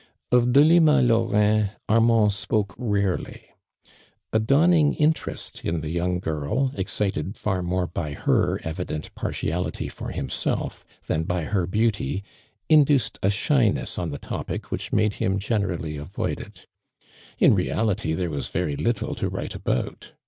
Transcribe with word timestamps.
Of 0.31 0.51
Delima 0.51 0.99
Lauiin, 1.03 1.73
Armand 1.87 2.33
spoke 2.33 2.73
rarely. 2.75 3.43
A 4.33 4.39
dawning 4.39 4.95
interest 4.95 5.61
in 5.63 5.81
the 5.81 5.91
young 5.91 6.17
girl, 6.17 6.71
excited 6.73 7.37
far 7.37 7.61
more 7.61 7.85
by 7.85 8.13
her 8.13 8.59
evident 8.63 9.13
partiality 9.13 9.87
for 9.89 10.09
himself 10.09 10.83
than 11.05 11.21
by 11.25 11.43
her 11.43 11.67
beauty, 11.67 12.23
induced 12.67 13.19
a 13.21 13.29
shyness 13.29 13.99
on 13.99 14.09
the 14.09 14.17
topic 14.17 14.71
which 14.71 14.91
made 14.91 15.13
him 15.21 15.37
gene 15.37 15.67
rally 15.67 15.97
avoid 15.97 16.39
it. 16.39 16.65
In 17.37 17.53
reality, 17.53 18.13
there 18.13 18.31
yt&a 18.33 18.51
very 18.51 18.75
little 18.75 19.13
to 19.13 19.29
write 19.29 19.53
about. 19.53 20.13